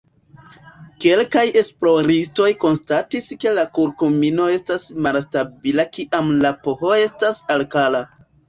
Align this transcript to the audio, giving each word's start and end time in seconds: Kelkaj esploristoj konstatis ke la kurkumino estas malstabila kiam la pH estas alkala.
Kelkaj 1.03 1.43
esploristoj 1.61 2.47
konstatis 2.63 3.29
ke 3.45 3.53
la 3.59 3.67
kurkumino 3.79 4.49
estas 4.57 4.89
malstabila 5.09 5.89
kiam 5.99 6.35
la 6.47 6.57
pH 6.67 6.97
estas 7.07 7.47
alkala. 7.59 8.07